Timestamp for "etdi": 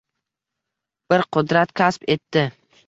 2.17-2.51